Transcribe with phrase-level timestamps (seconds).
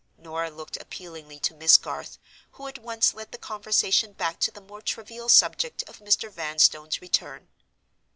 [0.17, 2.17] Norah looked appealingly to Miss Garth,
[2.53, 6.31] who at once led the conversation back to the more trivial subject of Mr.
[6.31, 7.49] Vanstone's return.